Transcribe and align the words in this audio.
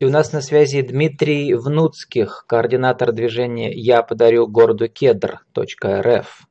И 0.00 0.04
у 0.04 0.10
нас 0.10 0.32
на 0.32 0.40
связи 0.40 0.80
Дмитрий 0.82 1.54
Внуцких, 1.54 2.44
координатор 2.46 3.10
движения 3.10 3.72
«Я 3.72 4.04
подарю 4.04 4.46
городу 4.46 4.88
кедр.рф», 4.88 6.46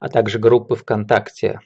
а 0.00 0.08
также 0.08 0.38
группы 0.38 0.74
ВКонтакте 0.74 1.60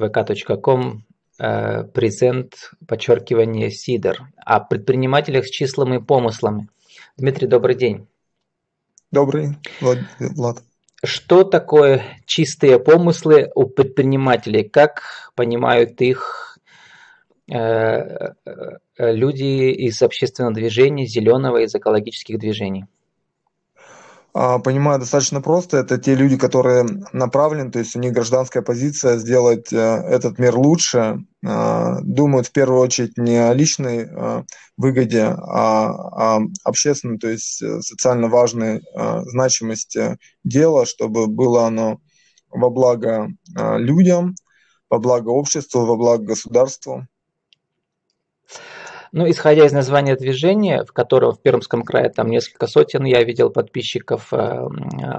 vk.com 0.00 1.02
э, 1.40 1.82
презент, 1.92 2.70
подчеркивание, 2.86 3.72
Сидор, 3.72 4.28
о 4.36 4.60
предпринимателях 4.60 5.46
с 5.46 5.50
числами 5.50 5.96
и 5.96 6.00
помыслами. 6.00 6.68
Дмитрий, 7.16 7.48
добрый 7.48 7.74
день. 7.74 8.06
Добрый, 9.10 9.56
Влад. 9.80 9.98
Влад. 10.20 10.62
Что 11.02 11.42
такое 11.42 12.04
чистые 12.26 12.78
помыслы 12.78 13.50
у 13.56 13.66
предпринимателей? 13.66 14.68
Как 14.68 15.02
понимают 15.34 16.00
их 16.00 16.47
люди 17.48 19.72
из 19.72 20.02
общественного 20.02 20.54
движения, 20.54 21.06
зеленого, 21.06 21.62
из 21.62 21.74
экологических 21.74 22.38
движений? 22.38 22.84
А, 24.34 24.60
понимаю 24.60 25.00
достаточно 25.00 25.40
просто. 25.40 25.78
Это 25.78 25.98
те 25.98 26.14
люди, 26.14 26.36
которые 26.36 26.84
направлены, 27.12 27.72
то 27.72 27.80
есть 27.80 27.96
у 27.96 27.98
них 27.98 28.12
гражданская 28.12 28.62
позиция 28.62 29.16
сделать 29.16 29.72
э, 29.72 29.76
этот 29.76 30.38
мир 30.38 30.56
лучше. 30.56 31.24
А, 31.44 31.98
думают 32.02 32.46
в 32.46 32.52
первую 32.52 32.80
очередь 32.80 33.16
не 33.16 33.36
о 33.36 33.52
личной 33.52 34.06
э, 34.06 34.44
выгоде, 34.76 35.24
а 35.24 36.36
о 36.36 36.40
общественной, 36.62 37.18
то 37.18 37.28
есть 37.28 37.64
социально 37.82 38.28
важной 38.28 38.82
значимости 38.94 40.18
дела, 40.44 40.86
чтобы 40.86 41.26
было 41.26 41.66
оно 41.66 41.98
во 42.50 42.70
благо 42.70 43.28
людям, 43.56 44.36
во 44.88 45.00
благо 45.00 45.30
обществу, 45.30 45.84
во 45.84 45.96
благо 45.96 46.22
государству. 46.22 47.08
Ну, 49.12 49.28
исходя 49.28 49.64
из 49.64 49.72
названия 49.72 50.16
движения, 50.16 50.84
в 50.84 50.92
котором 50.92 51.32
в 51.32 51.40
Пермском 51.40 51.82
крае 51.82 52.10
там 52.10 52.28
несколько 52.28 52.66
сотен, 52.66 53.04
я 53.04 53.22
видел 53.24 53.50
подписчиков 53.50 54.32
э, 54.32 54.68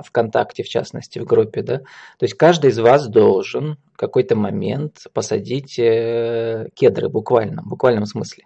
ВКонтакте, 0.05 0.63
в 0.63 0.69
частности, 0.69 1.19
в 1.19 1.25
группе, 1.25 1.61
да, 1.61 1.77
то 1.79 2.25
есть 2.25 2.35
каждый 2.35 2.69
из 2.71 2.79
вас 2.79 3.07
должен 3.07 3.77
в 3.93 3.97
какой-то 3.97 4.35
момент 4.35 5.07
посадить 5.13 5.79
э, 5.79 6.69
кедры, 6.73 7.09
буквально, 7.09 7.63
в 7.63 7.67
буквальном 7.67 8.05
смысле. 8.05 8.45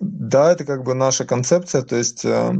Да, 0.00 0.52
это 0.52 0.64
как 0.64 0.84
бы 0.84 0.94
наша 0.94 1.24
концепция, 1.24 1.82
то 1.82 1.96
есть 1.96 2.24
э, 2.24 2.52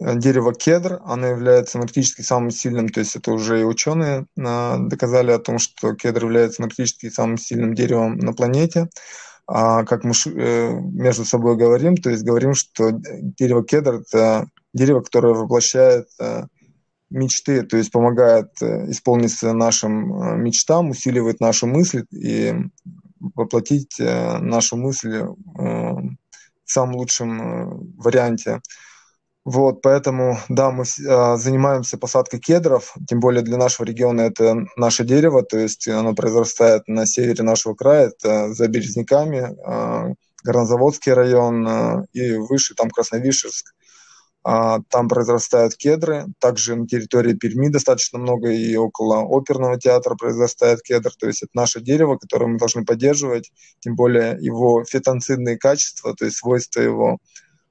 дерево 0.00 0.54
кедр, 0.54 1.00
оно 1.04 1.28
является 1.28 1.78
энергетически 1.78 2.22
самым 2.22 2.50
сильным, 2.50 2.88
то 2.88 3.00
есть 3.00 3.16
это 3.16 3.32
уже 3.32 3.60
и 3.60 3.64
ученые 3.64 4.26
доказали 4.36 5.32
о 5.32 5.38
том, 5.38 5.58
что 5.58 5.94
кедр 5.94 6.24
является 6.24 6.62
энергетически 6.62 7.08
самым 7.08 7.36
сильным 7.36 7.74
деревом 7.74 8.16
на 8.18 8.32
планете. 8.32 8.88
А 9.50 9.84
как 9.84 10.04
мы 10.04 10.12
э, 10.26 10.78
между 10.78 11.24
собой 11.24 11.56
говорим, 11.56 11.96
то 11.96 12.10
есть 12.10 12.22
говорим, 12.22 12.52
что 12.52 12.90
дерево 12.92 13.64
кедр– 13.64 13.94
это 14.12 14.46
дерево, 14.74 15.00
которое 15.00 15.32
воплощает 15.32 16.06
э, 16.20 16.42
мечты, 17.08 17.62
то 17.62 17.78
есть 17.78 17.90
помогает 17.90 18.50
э, 18.60 18.90
исполниться 18.90 19.54
нашим 19.54 20.42
мечтам, 20.42 20.90
усиливает 20.90 21.40
наши 21.40 21.64
мысли 21.64 22.04
и 22.10 22.54
воплотить 23.20 23.96
нашу 23.98 24.76
мысль 24.76 25.22
в 25.24 26.16
самом 26.64 26.94
лучшем 26.94 27.96
варианте. 27.96 28.60
Вот, 29.50 29.80
поэтому, 29.80 30.36
да, 30.50 30.70
мы 30.70 30.82
э, 30.84 31.36
занимаемся 31.38 31.96
посадкой 31.96 32.38
кедров, 32.38 32.94
тем 33.08 33.18
более 33.18 33.40
для 33.40 33.56
нашего 33.56 33.86
региона 33.86 34.20
это 34.20 34.66
наше 34.76 35.04
дерево, 35.04 35.42
то 35.42 35.56
есть 35.56 35.88
оно 35.88 36.14
произрастает 36.14 36.86
на 36.86 37.06
севере 37.06 37.42
нашего 37.42 37.74
края, 37.74 38.08
это 38.08 38.52
за 38.52 38.68
Березняками, 38.68 39.48
э, 39.48 40.14
Горнозаводский 40.44 41.14
район 41.14 41.66
э, 41.66 42.04
и 42.12 42.32
выше, 42.32 42.74
там 42.74 42.90
Красновишерск. 42.90 43.74
Э, 44.46 44.80
там 44.90 45.08
произрастают 45.08 45.76
кедры, 45.76 46.26
также 46.40 46.76
на 46.76 46.86
территории 46.86 47.32
Перми 47.32 47.68
достаточно 47.68 48.18
много 48.18 48.50
и 48.50 48.76
около 48.76 49.22
оперного 49.22 49.80
театра 49.80 50.14
произрастает 50.14 50.82
кедр, 50.82 51.12
то 51.18 51.26
есть 51.26 51.42
это 51.42 51.52
наше 51.54 51.80
дерево, 51.80 52.18
которое 52.18 52.48
мы 52.48 52.58
должны 52.58 52.84
поддерживать, 52.84 53.50
тем 53.80 53.94
более 53.94 54.36
его 54.42 54.84
фитонцидные 54.84 55.56
качества, 55.56 56.14
то 56.14 56.26
есть 56.26 56.36
свойства 56.36 56.82
его 56.82 57.16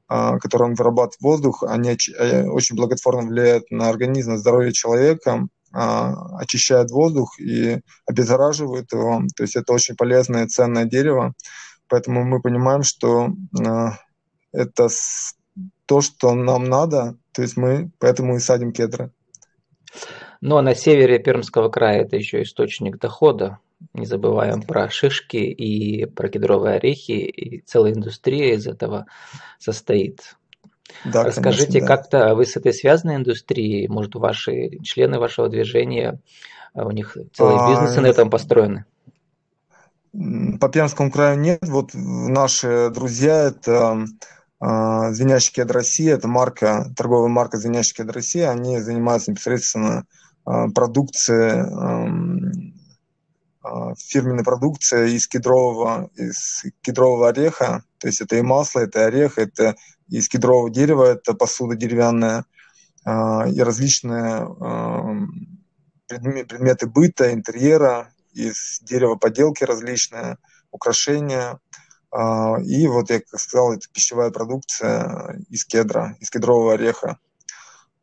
а, 0.07 0.38
которые 0.40 0.69
он 0.69 0.75
вырабатывает 0.75 1.22
воздух, 1.22 1.63
они 1.63 1.97
э, 2.18 2.47
очень 2.47 2.75
благотворно 2.75 3.28
влияют 3.28 3.69
на 3.72 3.90
организм, 3.90 4.31
на 4.31 4.38
здоровье 4.38 4.72
человека, 4.72 5.47
а, 5.73 6.38
очищают 6.38 6.91
воздух 6.91 7.40
и 7.40 7.81
обеззараживают 8.06 8.91
его. 8.94 9.23
То 9.35 9.44
есть 9.44 9.56
это 9.56 9.73
очень 9.73 9.96
полезное, 9.96 10.47
ценное 10.47 10.85
дерево. 10.85 11.34
Поэтому 11.90 12.23
мы 12.23 12.41
понимаем, 12.41 12.84
что 12.84 13.29
а, 13.59 13.97
это 14.53 14.88
то, 15.85 16.01
что 16.01 16.34
нам 16.34 16.66
надо, 16.66 17.17
то 17.34 17.41
есть 17.41 17.57
мы 17.57 17.91
поэтому 18.00 18.35
и 18.35 18.40
садим 18.40 18.72
кедры. 18.72 19.12
Ну 20.41 20.57
а 20.57 20.62
на 20.62 20.75
севере 20.75 21.19
Пермского 21.19 21.69
края 21.69 22.03
это 22.03 22.16
еще 22.16 22.41
источник 22.44 22.97
дохода 22.97 23.59
не 23.93 24.05
забываем 24.05 24.61
про 24.61 24.89
шишки 24.89 25.38
и 25.38 26.05
про 26.05 26.29
кедровые 26.29 26.75
орехи, 26.75 27.11
и 27.11 27.61
целая 27.61 27.93
индустрия 27.93 28.55
из 28.55 28.67
этого 28.67 29.05
состоит. 29.59 30.35
Да, 31.05 31.23
Расскажите, 31.23 31.81
да. 31.81 31.87
как-то 31.87 32.35
вы 32.35 32.45
с 32.45 32.55
этой 32.55 32.73
связанной 32.73 33.17
индустрией, 33.17 33.87
может, 33.87 34.16
ваши 34.16 34.79
члены 34.83 35.19
вашего 35.19 35.49
движения, 35.49 36.19
а, 36.73 36.85
у 36.85 36.91
них 36.91 37.17
целые 37.33 37.57
а, 37.59 37.69
бизнесы 37.69 38.01
на 38.01 38.07
этом 38.07 38.29
построены? 38.29 38.85
По 40.59 40.69
Пермскому 40.69 41.11
краю 41.11 41.37
нет. 41.39 41.59
Вот 41.67 41.91
наши 41.93 42.89
друзья, 42.93 43.49
это 43.49 44.05
э, 44.59 45.11
Звенящий 45.11 45.53
кед 45.53 45.69
Россия, 45.69 46.16
это 46.16 46.27
марка, 46.27 46.91
торговая 46.95 47.29
марка 47.29 47.57
Звенящий 47.57 47.95
кед 47.95 48.11
Россия, 48.11 48.49
они 48.49 48.79
занимаются 48.79 49.31
непосредственно 49.31 50.05
э, 50.47 50.69
продукцией 50.73 51.61
а, 51.61 52.07
фирменная 53.97 54.44
продукция 54.44 55.07
из 55.07 55.28
кедрового, 55.28 56.09
из 56.16 56.63
кедрового 56.81 57.29
ореха, 57.29 57.83
то 58.00 58.07
есть 58.07 58.22
это 58.22 58.35
и 58.35 58.41
масло, 58.41 58.81
это 58.81 59.00
и 59.00 59.03
орех, 59.03 59.38
это 59.38 59.75
из 60.09 60.29
кедрового 60.29 60.69
дерева, 60.69 61.05
это 61.05 61.33
посуда 61.33 61.75
деревянная 61.75 62.45
а, 63.03 63.47
и 63.47 63.59
различные 63.61 64.47
а, 64.59 65.16
предметы 66.07 66.88
быта, 66.88 67.33
интерьера, 67.33 68.11
из 68.33 68.79
дерева 68.81 69.16
поделки 69.16 69.63
различные, 69.63 70.38
украшения. 70.72 71.59
И 72.63 72.88
вот, 72.88 73.09
я 73.09 73.19
как 73.19 73.39
сказал, 73.39 73.73
это 73.73 73.88
пищевая 73.91 74.29
продукция 74.29 75.44
из 75.49 75.66
кедра, 75.66 76.16
из 76.19 76.29
кедрового 76.29 76.75
ореха. 76.75 77.17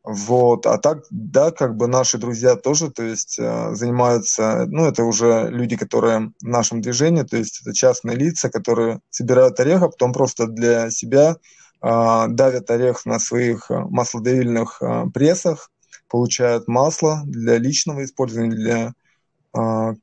Вот, 0.07 0.67
а 0.67 0.77
так, 0.77 1.03
да, 1.09 1.49
как 1.49 1.75
бы 1.75 1.87
наши 1.87 2.19
друзья 2.19 2.55
тоже, 2.55 2.91
то 2.91 3.01
есть 3.01 3.39
э, 3.39 3.73
занимаются, 3.73 4.67
ну, 4.67 4.85
это 4.85 5.03
уже 5.03 5.49
люди, 5.49 5.75
которые 5.75 6.31
в 6.41 6.47
нашем 6.47 6.79
движении, 6.79 7.23
то 7.23 7.37
есть 7.37 7.61
это 7.61 7.73
частные 7.73 8.15
лица, 8.15 8.51
которые 8.51 8.99
собирают 9.09 9.59
орех, 9.59 9.81
а 9.81 9.89
потом 9.89 10.13
просто 10.13 10.45
для 10.45 10.91
себя 10.91 11.37
э, 11.81 12.25
давят 12.29 12.69
орех 12.69 13.07
на 13.07 13.17
своих 13.17 13.71
э, 13.71 13.79
маслодавильных 13.79 14.77
э, 14.79 15.05
прессах, 15.11 15.71
получают 16.07 16.67
масло 16.67 17.23
для 17.25 17.57
личного 17.57 18.05
использования, 18.05 18.55
для, 18.55 18.87
э, 18.89 19.95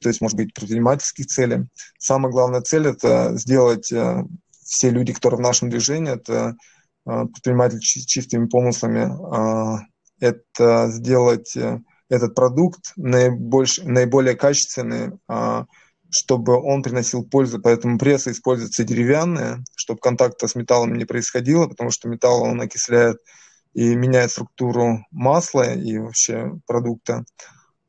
то 0.00 0.08
есть, 0.08 0.20
может 0.20 0.36
быть, 0.36 0.52
предпринимательских 0.54 1.26
целей. 1.26 1.68
Самая 1.98 2.32
главная 2.32 2.62
цель– 2.62 2.86
это 2.88 3.36
сделать 3.36 3.92
э, 3.92 4.24
все 4.64 4.90
люди, 4.90 5.12
которые 5.12 5.38
в 5.38 5.42
нашем 5.42 5.70
движении, 5.70 6.14
это 6.14 6.56
предприниматель 7.04 7.80
чистыми 7.80 8.46
помыслами, 8.46 9.10
а, 9.30 9.80
это 10.20 10.88
сделать 10.90 11.56
э, 11.56 11.80
этот 12.08 12.34
продукт 12.34 12.92
наибольш, 12.96 13.78
наиболее 13.82 14.36
качественный, 14.36 15.18
а, 15.28 15.66
чтобы 16.10 16.56
он 16.56 16.82
приносил 16.82 17.24
пользу. 17.24 17.60
Поэтому 17.60 17.98
пресса 17.98 18.30
используется 18.30 18.84
деревянная, 18.84 19.64
чтобы 19.74 20.00
контакта 20.00 20.48
с 20.48 20.54
металлом 20.54 20.94
не 20.94 21.04
происходило, 21.04 21.66
потому 21.66 21.90
что 21.90 22.08
металл 22.08 22.42
он 22.42 22.60
окисляет 22.60 23.18
и 23.74 23.94
меняет 23.96 24.30
структуру 24.30 25.04
масла 25.10 25.74
и 25.74 25.98
вообще 25.98 26.52
продукта. 26.66 27.24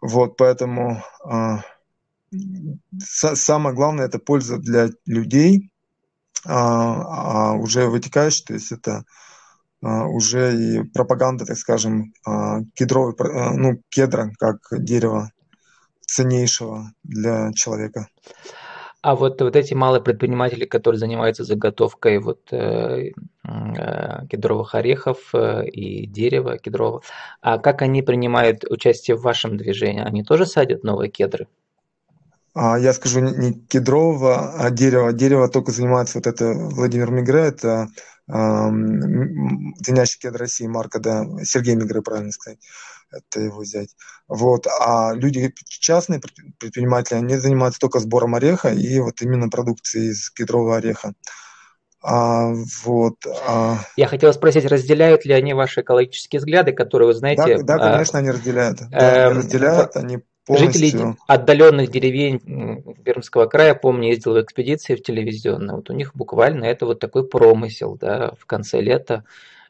Вот, 0.02 0.36
поэтому 0.38 1.04
самое 3.00 3.76
главное 3.76 4.06
это 4.06 4.20
польза 4.20 4.58
для 4.58 4.90
людей, 5.06 5.70
а, 6.46 7.52
а 7.52 7.54
уже 7.54 7.88
вытекающий, 7.88 8.46
то 8.46 8.54
есть 8.54 8.72
это 8.72 9.04
а, 9.82 10.08
уже 10.08 10.56
и 10.56 10.84
пропаганда, 10.84 11.46
так 11.46 11.58
скажем, 11.58 12.14
а, 12.26 12.62
кедровой, 12.74 13.14
а, 13.20 13.52
ну, 13.54 13.82
кедра 13.90 14.32
как 14.38 14.60
дерева 14.72 15.32
ценнейшего 16.02 16.92
для 17.04 17.52
человека. 17.54 18.08
А 19.06 19.16
вот, 19.16 19.40
вот 19.40 19.56
эти 19.56 19.76
малые 19.76 20.02
предприниматели, 20.02 20.66
которые 20.66 20.98
занимаются 20.98 21.44
заготовкой 21.44 22.18
вот, 22.18 22.52
э, 22.52 23.12
э, 23.44 24.28
кедровых 24.28 24.74
орехов 24.74 25.30
э, 25.36 25.68
и 25.68 26.08
дерева 26.08 26.58
кедрового, 26.58 27.04
а 27.40 27.60
как 27.60 27.84
они 27.84 28.02
принимают 28.02 28.64
участие 28.68 29.16
в 29.16 29.22
вашем 29.22 29.58
движении? 29.58 30.02
Они 30.02 30.24
тоже 30.24 30.48
садят 30.48 30.84
новые 30.84 31.12
кедры? 31.12 31.48
А 32.56 32.80
я 32.80 32.94
скажу 32.94 33.20
не 33.20 33.54
кедрового, 33.54 34.54
а 34.58 34.70
дерева. 34.70 35.12
Дерево 35.12 35.50
только 35.50 35.74
занимается 35.74 36.18
вот 36.18 36.26
это 36.26 36.54
Владимир 36.54 37.12
Мигре, 37.12 37.42
это 37.42 37.90
звенящий 38.28 40.20
кедр 40.20 40.40
России, 40.40 40.66
марка, 40.66 41.00
да, 41.00 41.26
Сергей 41.44 41.76
Мигре, 41.76 42.02
правильно 42.02 42.32
сказать, 42.32 42.58
это 43.12 43.40
его 43.40 43.60
взять. 43.60 43.90
Вот, 44.28 44.66
а 44.68 45.14
люди 45.14 45.54
частные 45.68 46.20
предприниматели, 46.58 47.18
они 47.18 47.38
занимаются 47.38 47.80
только 47.80 48.00
сбором 48.00 48.34
ореха 48.34 48.70
и 48.70 49.00
вот 49.00 49.22
именно 49.22 49.50
продукцией 49.50 50.12
из 50.12 50.32
кедрового 50.32 50.78
ореха. 50.78 51.14
А, 52.02 52.52
вот, 52.84 53.16
а... 53.48 53.80
Я 53.98 54.08
хотел 54.08 54.32
спросить, 54.34 54.66
разделяют 54.66 55.26
ли 55.26 55.34
они 55.34 55.54
ваши 55.54 55.82
экологические 55.82 56.40
взгляды, 56.40 56.72
которые, 56.72 57.08
вы 57.08 57.14
знаете... 57.14 57.58
Да, 57.58 57.78
да 57.78 57.92
конечно, 57.92 58.20
а, 58.20 58.22
они 58.22 58.32
разделяют. 58.32 58.80
Да, 58.90 58.98
они 58.98 59.34
эм, 59.34 59.38
разделяют, 59.38 59.96
они 59.98 60.20
полностью... 60.46 60.82
Жители 60.82 61.16
отдаленных 61.28 61.92
деревень 61.92 62.40
Пермского 63.04 63.48
края, 63.48 63.76
помню, 63.76 64.10
ездил 64.10 64.34
в 64.34 64.42
экспедиции 64.42 64.96
в 64.96 65.04
телевизионную, 65.04 65.78
вот 65.78 65.90
у 65.90 65.94
них 65.94 66.16
буквально 66.16 66.66
это 66.66 66.86
вот 66.86 67.00
такой 67.00 67.28
промысел, 67.28 67.98
да, 68.00 68.34
в 68.40 68.46
конце 68.46 68.82
лета 68.82 69.24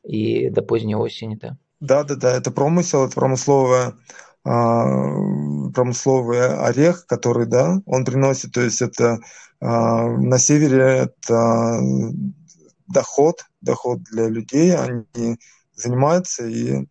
и 0.04 0.50
до 0.50 0.62
поздней 0.62 0.96
осени, 0.96 1.36
да. 1.36 1.58
Да, 1.80 2.04
да, 2.04 2.16
да, 2.16 2.36
это 2.36 2.52
промысел, 2.52 3.06
это 3.06 3.16
промысловая 3.16 3.94
промысловый 4.44 6.56
орех, 6.56 7.08
который, 7.08 7.48
да, 7.48 7.82
он 7.88 8.06
приносит, 8.06 8.52
то 8.52 8.62
есть 8.62 8.80
это 8.80 9.18
а, 9.60 10.08
на 10.08 10.38
севере 10.38 11.10
это 11.10 11.80
доход, 12.88 13.46
доход 13.62 14.04
для 14.04 14.30
людей, 14.30 14.76
они 14.76 15.40
занимаются 15.74 16.46
и 16.46 16.86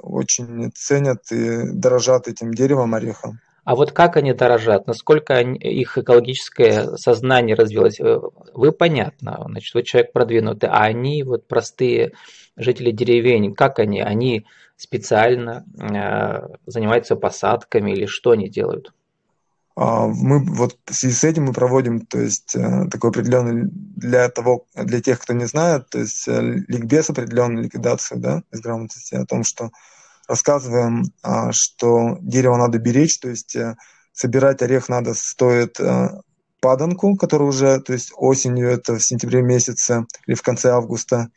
очень 0.00 0.70
ценят 0.74 1.30
и 1.30 1.70
дорожат 1.72 2.28
этим 2.28 2.52
деревом 2.52 2.94
орехом. 2.94 3.40
А 3.64 3.76
вот 3.76 3.92
как 3.92 4.16
они 4.16 4.32
дорожат, 4.32 4.86
насколько 4.86 5.34
они, 5.34 5.58
их 5.58 5.98
экологическое 5.98 6.96
сознание 6.96 7.54
развилось, 7.54 8.00
э, 8.00 8.18
вы 8.54 8.72
понятно, 8.72 9.44
значит, 9.48 9.74
вы 9.74 9.82
человек 9.82 10.12
продвинутый, 10.12 10.68
а 10.68 10.82
они 10.82 11.22
вот 11.22 11.46
простые 11.46 12.12
жители 12.56 12.90
деревень, 12.90 13.54
как 13.54 13.78
они, 13.78 14.00
они 14.00 14.46
специально 14.76 15.64
э, 15.78 16.56
занимаются 16.66 17.16
посадками 17.16 17.92
или 17.92 18.06
что 18.06 18.30
они 18.30 18.48
делают? 18.48 18.92
А, 19.76 20.06
мы 20.06 20.44
вот 20.44 20.78
в 20.86 20.94
связи 20.94 21.14
с 21.14 21.24
этим 21.24 21.44
мы 21.44 21.52
проводим, 21.52 22.04
то 22.04 22.18
есть 22.18 22.54
э, 22.54 22.88
такой 22.90 23.10
определенный 23.10 23.68
для 23.70 24.28
того, 24.28 24.66
для 24.74 25.00
тех, 25.00 25.20
кто 25.20 25.32
не 25.32 25.46
знает, 25.46 25.88
то 25.90 26.00
есть 26.00 26.26
э, 26.26 26.40
ликбез 26.68 27.10
определенную 27.10 27.64
ликвидацию, 27.64 28.20
да, 28.20 28.42
из 28.52 28.60
грамотности 28.60 29.14
о 29.14 29.26
том, 29.26 29.44
что 29.44 29.70
рассказываем, 30.28 31.04
а, 31.22 31.52
что 31.52 32.18
дерево 32.20 32.56
надо 32.56 32.78
беречь, 32.78 33.18
то 33.20 33.28
есть 33.28 33.54
э, 33.54 33.76
собирать 34.12 34.60
орех 34.62 34.88
надо 34.88 35.14
стоит 35.14 35.78
паданку, 36.60 37.16
которая 37.16 37.48
уже, 37.48 37.80
то 37.80 37.94
есть 37.94 38.12
осенью, 38.16 38.68
это 38.68 38.96
в 38.96 39.02
сентябре 39.02 39.40
месяце 39.40 40.04
или 40.26 40.34
в 40.34 40.42
конце 40.42 40.70
августа, 40.72 41.30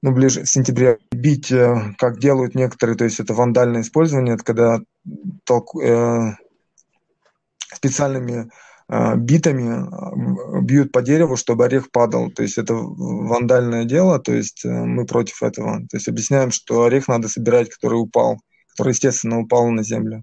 ну, 0.00 0.12
ближе 0.12 0.44
в 0.44 0.48
сентябре. 0.48 0.98
Бить, 1.12 1.52
как 1.98 2.18
делают 2.18 2.54
некоторые, 2.54 2.96
то 2.96 3.04
есть 3.04 3.20
это 3.20 3.34
вандальное 3.34 3.82
использование, 3.82 4.36
это 4.36 4.44
когда 4.44 4.80
толку, 5.44 5.82
э, 5.82 6.32
специальными 7.74 8.50
э, 8.88 9.16
битами 9.16 10.62
бьют 10.62 10.92
по 10.92 11.02
дереву, 11.02 11.36
чтобы 11.36 11.64
орех 11.64 11.90
падал. 11.90 12.30
То 12.30 12.42
есть 12.42 12.58
это 12.58 12.74
вандальное 12.74 13.84
дело, 13.84 14.18
то 14.18 14.32
есть 14.32 14.64
э, 14.64 14.68
мы 14.68 15.06
против 15.06 15.42
этого. 15.42 15.78
То 15.90 15.96
есть 15.96 16.08
объясняем, 16.08 16.50
что 16.50 16.84
орех 16.84 17.08
надо 17.08 17.28
собирать, 17.28 17.70
который 17.70 17.96
упал, 17.96 18.38
который, 18.70 18.90
естественно, 18.90 19.40
упал 19.40 19.68
на 19.70 19.82
землю. 19.82 20.22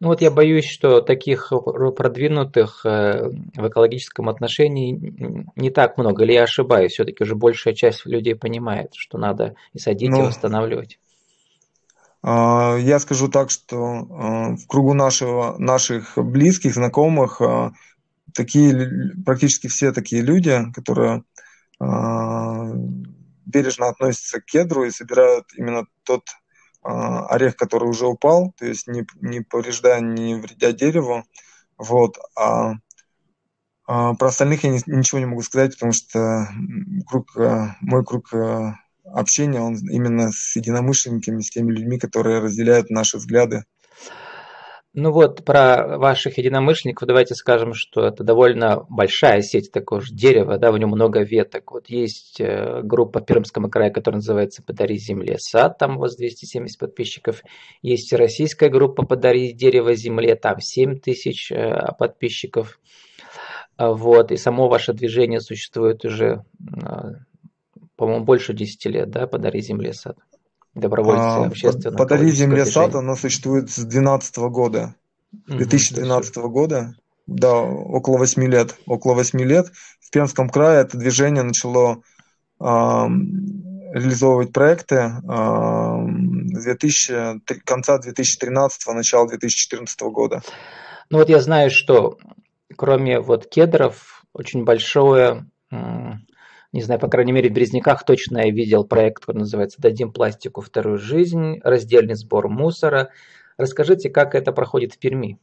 Ну 0.00 0.08
вот 0.08 0.20
я 0.20 0.30
боюсь, 0.30 0.66
что 0.66 1.00
таких 1.00 1.50
продвинутых 1.50 2.84
э, 2.84 3.30
в 3.54 3.68
экологическом 3.68 4.28
отношении 4.28 5.48
не 5.56 5.70
так 5.70 5.96
много. 5.96 6.24
Или 6.24 6.34
я 6.34 6.42
ошибаюсь? 6.42 6.92
Все-таки 6.92 7.24
уже 7.24 7.34
большая 7.34 7.74
часть 7.74 8.04
людей 8.04 8.34
понимает, 8.34 8.94
что 8.94 9.16
надо 9.18 9.54
и 9.72 9.78
садить, 9.78 10.10
ну, 10.10 10.24
и 10.24 10.26
восстанавливать. 10.26 10.98
А, 12.28 12.76
я 12.76 12.98
скажу 12.98 13.28
так, 13.28 13.50
что 13.50 13.76
а, 13.78 14.56
в 14.56 14.66
кругу 14.66 14.94
нашего, 14.94 15.56
наших 15.58 16.18
близких, 16.18 16.74
знакомых, 16.74 17.40
а, 17.40 17.72
такие, 18.34 19.14
практически 19.24 19.68
все 19.68 19.92
такие 19.92 20.22
люди, 20.22 20.60
которые 20.74 21.22
бережно 21.78 23.88
относятся 23.88 24.40
к 24.40 24.46
кедру 24.46 24.84
и 24.84 24.90
собирают 24.90 25.44
именно 25.56 25.84
тот 26.04 26.24
орех, 26.82 27.56
который 27.56 27.88
уже 27.88 28.06
упал, 28.06 28.54
то 28.56 28.64
есть 28.64 28.88
не, 28.88 29.06
не 29.20 29.42
повреждая, 29.42 30.00
не 30.00 30.36
вредя 30.36 30.72
дереву. 30.72 31.22
Вот. 31.76 32.16
А, 32.34 32.76
про 33.84 34.28
остальных 34.28 34.64
я 34.64 34.70
ничего 34.70 35.18
не 35.18 35.26
могу 35.26 35.42
сказать, 35.42 35.74
потому 35.74 35.92
что 35.92 36.48
круг, 37.06 37.36
мой 37.36 38.04
круг 38.04 38.32
общения, 39.16 39.60
он 39.60 39.76
именно 39.90 40.30
с 40.30 40.56
единомышленниками, 40.56 41.40
с 41.40 41.50
теми 41.50 41.72
людьми, 41.72 41.98
которые 41.98 42.40
разделяют 42.40 42.90
наши 42.90 43.16
взгляды. 43.16 43.64
Ну 44.98 45.12
вот, 45.12 45.44
про 45.44 45.98
ваших 45.98 46.38
единомышленников 46.38 47.06
давайте 47.06 47.34
скажем, 47.34 47.74
что 47.74 48.06
это 48.06 48.24
довольно 48.24 48.86
большая 48.88 49.42
сеть 49.42 49.70
такого 49.70 50.00
же 50.00 50.14
дерева, 50.14 50.56
да, 50.56 50.72
в 50.72 50.78
нем 50.78 50.88
много 50.88 51.20
веток. 51.20 51.72
Вот 51.72 51.90
есть 51.90 52.40
э, 52.40 52.80
группа 52.82 53.20
Пермского 53.20 53.68
края, 53.68 53.90
которая 53.90 54.20
называется 54.20 54.62
«Подари 54.62 54.96
земле 54.96 55.36
сад», 55.38 55.76
там 55.76 55.98
у 55.98 56.00
вас 56.00 56.16
270 56.16 56.78
подписчиков. 56.78 57.42
Есть 57.82 58.10
российская 58.14 58.70
группа 58.70 59.04
«Подари 59.04 59.52
дерево 59.52 59.94
земле», 59.94 60.34
там 60.34 60.60
7 60.60 60.98
тысяч 60.98 61.52
э, 61.52 61.92
подписчиков. 61.98 62.80
Вот, 63.76 64.32
и 64.32 64.38
само 64.38 64.70
ваше 64.70 64.94
движение 64.94 65.40
существует 65.40 66.06
уже 66.06 66.42
э, 66.58 67.12
по-моему, 67.96 68.24
больше 68.24 68.54
10 68.54 68.86
лет, 68.86 69.10
да, 69.10 69.26
«Подари 69.26 69.60
земле 69.60 69.92
сад». 69.92 70.18
Добровольцы 70.74 71.22
а, 71.22 71.46
общественного 71.46 71.96
«Подари 71.96 72.30
земле 72.30 72.66
сад», 72.66 72.94
оно 72.94 73.16
существует 73.16 73.70
с 73.70 73.76
2012 73.76 74.36
года, 74.36 74.94
2012 75.46 76.36
угу, 76.36 76.50
года, 76.50 76.94
да, 77.26 77.54
около 77.54 78.18
8 78.18 78.44
лет, 78.44 78.76
около 78.86 79.14
8 79.14 79.40
лет. 79.40 79.72
В 80.00 80.10
Пермском 80.10 80.48
крае 80.48 80.82
это 80.82 80.98
движение 80.98 81.42
начало 81.42 82.02
а, 82.60 83.08
реализовывать 83.08 84.52
проекты 84.52 85.12
а, 85.26 86.04
2000, 86.06 87.40
конца 87.64 87.98
2013 87.98 88.86
начала 88.94 89.26
2014 89.28 90.00
года. 90.02 90.42
Ну 91.10 91.18
вот 91.18 91.28
я 91.28 91.40
знаю, 91.40 91.70
что 91.70 92.18
кроме 92.76 93.20
вот 93.20 93.46
кедров 93.48 94.24
очень 94.32 94.64
большое 94.64 95.46
не 96.72 96.82
знаю, 96.82 97.00
по 97.00 97.08
крайней 97.08 97.32
мере, 97.32 97.48
в 97.48 97.52
Березняках 97.52 98.04
точно 98.04 98.38
я 98.38 98.50
видел 98.50 98.84
проект, 98.84 99.20
который 99.20 99.38
называется 99.38 99.80
«Дадим 99.80 100.12
пластику 100.12 100.60
вторую 100.60 100.98
жизнь», 100.98 101.60
раздельный 101.62 102.14
сбор 102.14 102.48
мусора. 102.48 103.10
Расскажите, 103.56 104.10
как 104.10 104.34
это 104.34 104.52
проходит 104.52 104.94
в 104.94 104.98
Перми? 104.98 105.38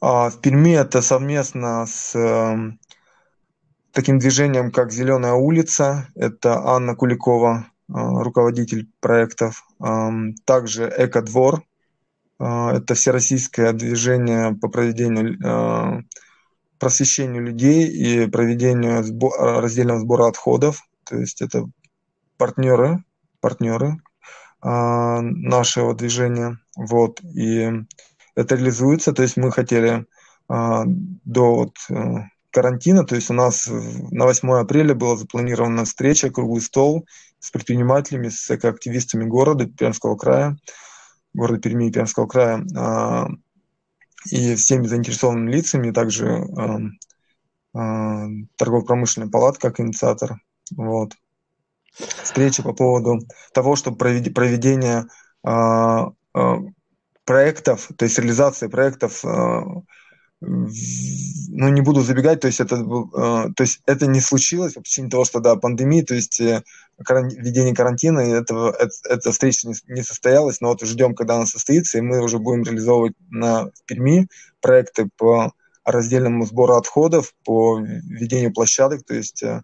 А, 0.00 0.30
в 0.30 0.40
Перми 0.40 0.74
это 0.74 1.02
совместно 1.02 1.86
с 1.86 2.14
эм, 2.14 2.78
таким 3.92 4.18
движением, 4.18 4.70
как 4.70 4.92
«Зеленая 4.92 5.32
улица». 5.32 6.08
Это 6.14 6.58
Анна 6.60 6.94
Куликова, 6.94 7.66
э, 7.66 7.92
руководитель 7.92 8.88
проектов. 9.00 9.64
Эм, 9.84 10.34
также 10.44 10.92
«Эко-двор». 10.96 11.64
Э, 12.38 12.76
это 12.76 12.94
всероссийское 12.94 13.72
движение 13.72 14.54
по 14.54 14.68
проведению 14.68 15.36
э, 15.42 16.02
просвещению 16.78 17.42
людей 17.42 17.88
и 17.88 18.26
проведению 18.26 19.02
сбор, 19.02 19.32
раздельного 19.38 20.00
сбора 20.00 20.28
отходов. 20.28 20.82
То 21.04 21.16
есть 21.16 21.42
это 21.42 21.68
партнеры, 22.36 23.04
партнеры 23.40 23.98
э, 24.62 25.20
нашего 25.20 25.94
движения. 25.94 26.58
Вот. 26.76 27.20
И 27.22 27.70
это 28.34 28.54
реализуется. 28.54 29.12
То 29.12 29.22
есть 29.22 29.36
мы 29.36 29.50
хотели 29.50 30.06
э, 30.48 30.82
до 30.86 31.54
вот, 31.54 31.76
э, 31.90 32.24
карантина, 32.50 33.04
то 33.04 33.14
есть 33.14 33.30
у 33.30 33.34
нас 33.34 33.68
на 33.68 34.24
8 34.24 34.50
апреля 34.52 34.94
была 34.94 35.16
запланирована 35.16 35.84
встреча, 35.84 36.30
круглый 36.30 36.62
стол 36.62 37.06
с 37.40 37.50
предпринимателями, 37.50 38.28
с 38.28 38.50
экоактивистами 38.50 39.24
города 39.24 39.66
Пермского 39.66 40.16
края, 40.16 40.56
города 41.34 41.60
Перми 41.60 41.88
и 41.88 41.92
Пермского 41.92 42.26
края, 42.26 42.64
и 44.26 44.54
всеми 44.56 44.86
заинтересованными 44.86 45.52
лицами, 45.52 45.90
также 45.90 46.26
э, 46.26 47.78
э, 47.78 48.26
торгово-промышленная 48.56 49.30
палата 49.30 49.58
как 49.58 49.80
инициатор. 49.80 50.40
Вот. 50.76 51.12
Встреча 52.22 52.62
по 52.62 52.72
поводу 52.72 53.20
того, 53.52 53.76
чтобы 53.76 53.96
проведение 53.96 55.06
э, 55.46 55.50
э, 56.34 56.56
проектов, 57.24 57.90
то 57.96 58.04
есть 58.04 58.18
реализация 58.18 58.68
проектов 58.68 59.22
ну, 60.40 61.68
не 61.68 61.80
буду 61.80 62.02
забегать, 62.02 62.40
то 62.40 62.46
есть 62.46 62.60
это, 62.60 62.76
э, 62.76 63.52
то 63.54 63.62
есть 63.62 63.80
это 63.86 64.06
не 64.06 64.20
случилось 64.20 64.74
по 64.74 64.80
причине 64.80 65.10
того, 65.10 65.24
что, 65.24 65.40
да, 65.40 65.56
пандемия, 65.56 66.04
то 66.04 66.14
есть 66.14 66.40
э, 66.40 66.62
введения 66.98 67.74
карантина, 67.74 68.20
и 68.20 68.30
этого, 68.30 68.70
это, 68.70 68.92
эта 69.08 69.32
встреча 69.32 69.68
не, 69.88 70.02
состоялась, 70.02 70.60
но 70.60 70.68
вот 70.68 70.82
ждем, 70.82 71.14
когда 71.14 71.36
она 71.36 71.46
состоится, 71.46 71.98
и 71.98 72.02
мы 72.02 72.22
уже 72.22 72.38
будем 72.38 72.62
реализовывать 72.62 73.14
на 73.30 73.66
в 73.66 73.84
Перми 73.86 74.28
проекты 74.60 75.08
по 75.16 75.52
раздельному 75.84 76.46
сбору 76.46 76.76
отходов, 76.76 77.34
по 77.44 77.80
введению 77.80 78.52
площадок, 78.52 79.04
то 79.04 79.14
есть 79.14 79.42
э, 79.42 79.62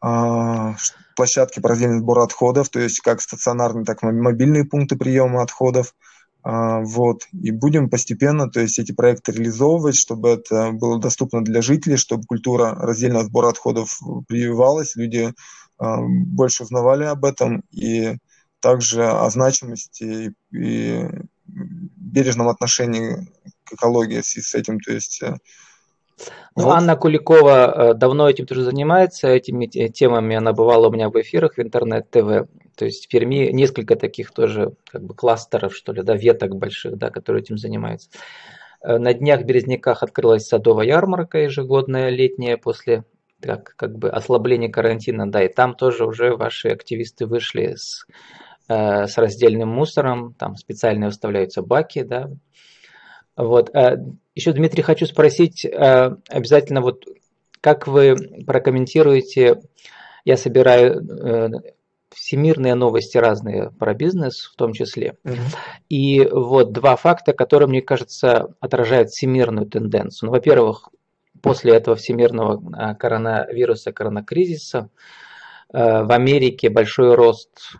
а, 0.00 0.76
площадки 1.16 1.60
по 1.60 1.68
раздельному 1.68 2.00
сбору 2.00 2.22
отходов, 2.22 2.68
то 2.68 2.78
есть 2.78 3.00
как 3.00 3.20
стационарные, 3.20 3.84
так 3.84 4.02
и 4.02 4.06
мобильные 4.06 4.64
пункты 4.64 4.96
приема 4.96 5.42
отходов. 5.42 5.94
А, 6.42 6.80
вот. 6.80 7.22
И 7.32 7.50
будем 7.50 7.90
постепенно 7.90 8.50
то 8.50 8.60
есть, 8.60 8.78
эти 8.78 8.92
проекты 8.92 9.32
реализовывать, 9.32 9.96
чтобы 9.96 10.30
это 10.30 10.72
было 10.72 11.00
доступно 11.00 11.42
для 11.42 11.62
жителей, 11.62 11.96
чтобы 11.96 12.24
культура 12.24 12.74
раздельного 12.74 13.24
сбора 13.24 13.48
отходов 13.48 14.00
прививалась, 14.28 14.96
люди 14.96 15.32
а, 15.78 15.98
больше 16.00 16.64
узнавали 16.64 17.04
об 17.04 17.24
этом 17.24 17.62
и 17.70 18.16
также 18.60 19.04
о 19.04 19.28
значимости 19.30 20.34
и 20.52 21.06
бережном 21.46 22.48
отношении 22.48 23.28
к 23.64 23.74
экологии 23.74 24.20
с 24.20 24.54
этим. 24.54 24.80
То 24.80 24.92
есть 24.92 25.22
э, 25.22 25.36
ну, 26.56 26.64
вот. 26.64 26.72
Анна 26.72 26.96
Куликова 26.96 27.90
э, 27.90 27.94
давно 27.94 28.28
этим 28.28 28.46
тоже 28.46 28.64
занимается, 28.64 29.28
этими 29.28 29.66
темами. 29.66 30.36
Она 30.36 30.52
бывала 30.52 30.88
у 30.88 30.92
меня 30.92 31.08
в 31.08 31.20
эфирах 31.20 31.56
в 31.56 31.60
интернет-ТВ. 31.60 32.48
То 32.78 32.84
есть 32.84 33.06
в 33.06 33.08
Перми 33.08 33.50
несколько 33.50 33.96
таких 33.96 34.30
тоже 34.30 34.74
как 34.90 35.02
бы 35.02 35.14
кластеров, 35.14 35.74
что 35.74 35.92
ли, 35.92 36.02
да, 36.02 36.14
веток 36.14 36.54
больших, 36.54 36.96
да, 36.96 37.10
которые 37.10 37.42
этим 37.42 37.58
занимаются. 37.58 38.08
Э, 38.82 38.98
на 38.98 39.12
днях 39.12 39.42
в 39.42 39.44
Березняках 39.44 40.04
открылась 40.04 40.46
садовая 40.46 40.86
ярмарка 40.86 41.38
ежегодная 41.38 42.10
летняя 42.10 42.56
после 42.56 43.04
как, 43.40 43.74
как 43.76 43.98
бы 43.98 44.10
ослабления 44.10 44.70
карантина, 44.70 45.30
да, 45.30 45.42
и 45.42 45.52
там 45.52 45.74
тоже 45.74 46.04
уже 46.04 46.36
ваши 46.36 46.68
активисты 46.68 47.26
вышли 47.26 47.74
с, 47.74 48.06
э, 48.68 49.06
с 49.06 49.18
раздельным 49.18 49.68
мусором, 49.68 50.34
там 50.34 50.54
специально 50.54 51.06
выставляются 51.06 51.62
баки, 51.62 52.02
да, 52.04 52.30
вот. 53.36 53.74
Э, 53.74 53.96
Еще, 54.36 54.52
Дмитрий, 54.52 54.82
хочу 54.82 55.06
спросить 55.06 55.64
э, 55.64 56.16
обязательно, 56.28 56.80
вот 56.80 57.04
как 57.60 57.88
вы 57.88 58.14
прокомментируете, 58.46 59.62
я 60.24 60.36
собираю 60.36 61.02
всемирные 62.14 62.74
новости 62.74 63.18
разные 63.18 63.70
про 63.70 63.94
бизнес 63.94 64.50
в 64.52 64.56
том 64.56 64.72
числе. 64.72 65.16
Угу. 65.24 65.34
И 65.88 66.24
вот 66.24 66.72
два 66.72 66.96
факта, 66.96 67.32
которые, 67.32 67.68
мне 67.68 67.82
кажется, 67.82 68.54
отражают 68.60 69.10
всемирную 69.10 69.66
тенденцию. 69.66 70.28
Ну, 70.28 70.32
во-первых, 70.32 70.88
после 71.42 71.74
этого 71.74 71.96
всемирного 71.96 72.94
коронавируса, 72.94 73.92
коронакризиса, 73.92 74.90
в 75.70 76.12
Америке 76.12 76.70
большой 76.70 77.14
рост 77.14 77.76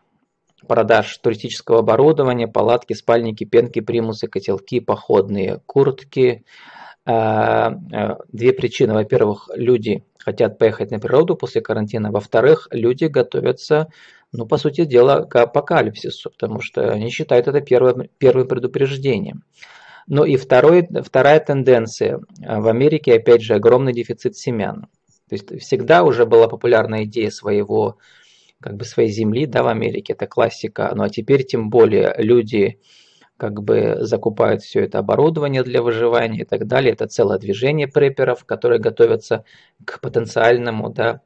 продаж 0.66 1.16
туристического 1.18 1.78
оборудования, 1.78 2.46
палатки, 2.46 2.92
спальники, 2.92 3.44
пенки, 3.44 3.80
примусы, 3.80 4.28
котелки, 4.28 4.80
походные 4.80 5.60
куртки. 5.66 6.44
А, 7.10 7.68
а, 7.68 8.18
две 8.30 8.52
причины. 8.52 8.92
Во-первых, 8.92 9.48
люди 9.54 10.04
хотят 10.18 10.58
поехать 10.58 10.90
на 10.90 10.98
природу 10.98 11.36
после 11.36 11.62
карантина. 11.62 12.12
Во-вторых, 12.12 12.68
люди 12.70 13.06
готовятся, 13.06 13.88
ну, 14.30 14.44
по 14.44 14.58
сути 14.58 14.84
дела, 14.84 15.24
к 15.24 15.36
апокалипсису, 15.36 16.30
потому 16.30 16.60
что 16.60 16.92
они 16.92 17.08
считают 17.08 17.48
это 17.48 17.62
первым, 17.62 18.10
первым 18.18 18.46
предупреждением. 18.46 19.42
Ну 20.06 20.24
и 20.24 20.36
второй, 20.36 20.86
вторая 21.02 21.40
тенденция. 21.40 22.20
В 22.40 22.68
Америке, 22.68 23.14
опять 23.14 23.40
же, 23.40 23.54
огромный 23.54 23.94
дефицит 23.94 24.36
семян. 24.36 24.88
То 25.30 25.34
есть 25.34 25.60
всегда 25.62 26.04
уже 26.04 26.26
была 26.26 26.46
популярная 26.46 27.04
идея 27.04 27.30
своего 27.30 27.96
как 28.60 28.76
бы 28.76 28.84
своей 28.84 29.10
земли, 29.10 29.46
да, 29.46 29.62
в 29.62 29.68
Америке, 29.68 30.12
это 30.12 30.26
классика, 30.26 30.92
ну 30.94 31.04
а 31.04 31.08
теперь 31.08 31.44
тем 31.44 31.70
более 31.70 32.14
люди 32.18 32.80
как 33.38 33.62
бы 33.62 33.96
закупают 34.00 34.62
все 34.62 34.80
это 34.80 34.98
оборудование 34.98 35.62
для 35.62 35.80
выживания 35.80 36.40
и 36.40 36.44
так 36.44 36.66
далее. 36.66 36.92
Это 36.92 37.06
целое 37.06 37.38
движение 37.38 37.86
препперов, 37.86 38.44
которые 38.44 38.80
готовятся 38.80 39.44
к 39.84 40.00
потенциальному, 40.00 40.90
да, 40.90 41.20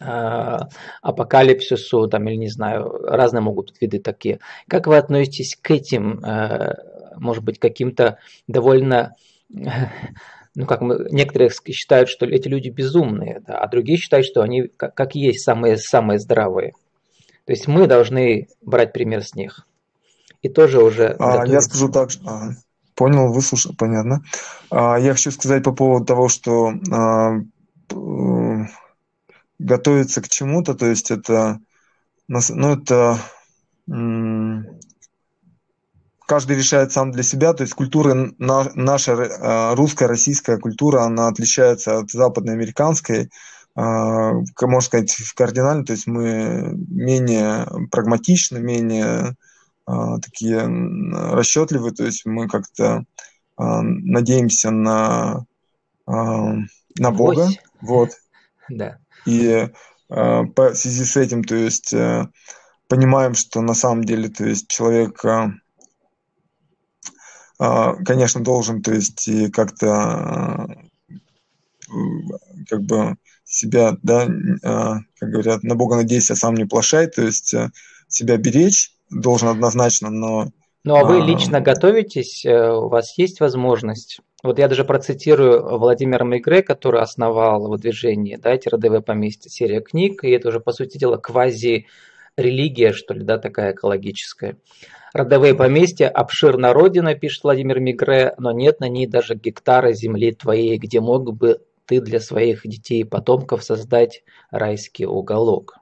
а, 0.00 0.68
апокалипсису, 1.02 2.08
там, 2.08 2.28
или 2.28 2.36
не 2.36 2.48
знаю, 2.48 2.88
разные 3.04 3.42
могут 3.42 3.72
быть 3.72 3.82
виды 3.82 3.98
такие. 3.98 4.38
Как 4.68 4.86
вы 4.86 4.96
относитесь 4.96 5.56
к 5.60 5.70
этим, 5.70 6.24
э, 6.24 6.74
может 7.16 7.44
быть, 7.44 7.58
каким-то 7.58 8.18
довольно 8.46 9.16
ну 10.54 10.66
как 10.66 10.80
мы, 10.82 11.06
некоторые 11.10 11.50
считают, 11.50 12.08
что 12.08 12.26
эти 12.26 12.48
люди 12.48 12.68
безумные, 12.68 13.40
да, 13.46 13.58
а 13.58 13.68
другие 13.68 13.98
считают, 13.98 14.24
что 14.24 14.42
они 14.42 14.68
как, 14.68 14.94
как 14.94 15.14
есть 15.14 15.44
самые, 15.44 15.76
самые 15.76 16.18
здравые. 16.18 16.72
То 17.44 17.52
есть 17.52 17.66
мы 17.66 17.86
должны 17.86 18.48
брать 18.62 18.92
пример 18.92 19.22
с 19.22 19.34
них. 19.34 19.66
И 20.44 20.50
тоже 20.50 20.82
уже... 20.82 21.16
А, 21.18 21.46
я 21.46 21.62
скажу 21.62 21.88
так, 21.88 22.10
а, 22.26 22.50
понял, 22.94 23.32
выслушал, 23.32 23.74
понятно. 23.78 24.22
А, 24.70 24.98
я 24.98 25.12
хочу 25.14 25.30
сказать 25.30 25.64
по 25.64 25.72
поводу 25.72 26.04
того, 26.04 26.28
что 26.28 26.74
а, 26.92 27.40
готовиться 29.58 30.20
к 30.20 30.28
чему-то, 30.28 30.74
то 30.74 30.84
есть 30.84 31.10
это, 31.10 31.60
ну 32.28 32.72
это 32.72 33.18
каждый 36.26 36.56
решает 36.58 36.92
сам 36.92 37.10
для 37.10 37.22
себя, 37.22 37.54
то 37.54 37.62
есть 37.62 37.72
культура, 37.72 38.14
наша 38.38 39.12
э, 39.12 39.74
русская, 39.74 40.08
российская 40.08 40.58
культура, 40.58 41.02
она 41.02 41.28
отличается 41.28 41.98
от 41.98 42.10
западноамериканской, 42.10 43.24
э, 43.24 43.28
можно 43.76 44.80
сказать, 44.80 45.14
кардинально, 45.36 45.84
то 45.84 45.92
есть 45.92 46.06
мы 46.06 46.74
менее 46.88 47.66
прагматичны, 47.90 48.58
менее 48.58 49.04
э, 49.04 49.34
такие 49.86 50.60
расчетливые, 51.34 51.92
то 51.92 52.04
есть 52.04 52.24
мы 52.24 52.48
как-то 52.48 53.04
надеемся 53.58 54.70
на, 54.70 55.44
на 56.06 57.10
Бога, 57.10 57.48
вот. 57.80 58.10
Да. 58.68 58.98
И 59.26 59.68
по 60.08 60.70
в 60.70 60.74
связи 60.74 61.04
с 61.04 61.16
этим, 61.16 61.44
то 61.44 61.54
есть 61.54 61.94
понимаем, 62.88 63.34
что 63.34 63.60
на 63.60 63.74
самом 63.74 64.04
деле, 64.04 64.28
то 64.28 64.44
есть 64.44 64.68
человек 64.68 65.22
а, 67.58 67.94
конечно, 68.04 68.42
должен, 68.42 68.82
то 68.82 68.92
есть, 68.92 69.28
как-то 69.52 70.68
как 72.68 72.82
бы 72.82 73.16
себя, 73.44 73.96
да, 74.02 74.28
а, 74.62 74.98
как 75.18 75.30
говорят, 75.30 75.62
на 75.62 75.74
Бога 75.74 75.96
надейся, 75.96 76.32
а 76.32 76.36
сам 76.36 76.54
не 76.54 76.64
плашай, 76.64 77.06
то 77.06 77.22
есть 77.22 77.54
э, 77.54 77.70
себя 78.08 78.36
беречь 78.36 78.92
должен 79.14 79.48
однозначно, 79.48 80.10
но... 80.10 80.46
Ну 80.84 80.96
а 80.96 81.04
вы 81.04 81.22
лично 81.22 81.60
готовитесь, 81.60 82.44
э, 82.44 82.70
у 82.70 82.88
вас 82.88 83.16
есть 83.16 83.40
возможность? 83.40 84.20
Вот 84.42 84.58
я 84.58 84.68
даже 84.68 84.84
процитирую 84.84 85.78
Владимира 85.78 86.26
Мигре, 86.26 86.62
который 86.62 87.00
основал 87.00 87.68
выдвижение, 87.68 88.36
да, 88.36 88.50
эти 88.50 88.68
родовые 88.68 89.00
поместья, 89.00 89.48
серия 89.48 89.80
книг, 89.80 90.22
и 90.24 90.30
это 90.30 90.48
уже, 90.48 90.60
по 90.60 90.72
сути 90.72 90.98
дела, 90.98 91.16
квази-религия, 91.16 92.92
что 92.92 93.14
ли, 93.14 93.24
да, 93.24 93.38
такая 93.38 93.72
экологическая. 93.72 94.58
Родовые 95.14 95.54
поместья– 95.54 96.08
обширна 96.14 96.74
родина, 96.74 97.14
пишет 97.14 97.44
Владимир 97.44 97.80
Мигре, 97.80 98.34
но 98.36 98.52
нет 98.52 98.80
на 98.80 98.88
ней 98.88 99.06
даже 99.06 99.36
гектара 99.36 99.92
земли 99.92 100.32
твоей, 100.32 100.76
где 100.76 101.00
мог 101.00 101.32
бы 101.34 101.60
ты 101.86 102.00
для 102.00 102.20
своих 102.20 102.62
детей 102.64 103.02
и 103.02 103.04
потомков 103.04 103.62
создать 103.64 104.24
райский 104.50 105.06
уголок. 105.06 105.76